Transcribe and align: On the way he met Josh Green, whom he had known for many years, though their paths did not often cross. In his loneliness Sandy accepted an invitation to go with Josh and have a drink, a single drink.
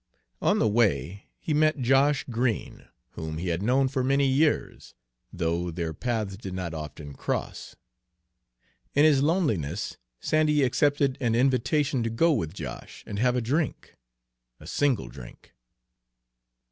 On 0.41 0.57
the 0.57 0.67
way 0.67 1.27
he 1.37 1.53
met 1.53 1.77
Josh 1.83 2.25
Green, 2.27 2.87
whom 3.11 3.37
he 3.37 3.49
had 3.49 3.61
known 3.61 3.87
for 3.87 4.03
many 4.03 4.25
years, 4.25 4.95
though 5.31 5.69
their 5.69 5.93
paths 5.93 6.35
did 6.37 6.55
not 6.55 6.73
often 6.73 7.13
cross. 7.13 7.75
In 8.95 9.05
his 9.05 9.21
loneliness 9.21 9.97
Sandy 10.19 10.63
accepted 10.63 11.19
an 11.21 11.35
invitation 11.35 12.01
to 12.01 12.09
go 12.09 12.31
with 12.31 12.51
Josh 12.51 13.03
and 13.05 13.19
have 13.19 13.35
a 13.35 13.41
drink, 13.41 13.95
a 14.59 14.65
single 14.65 15.07
drink. 15.07 15.53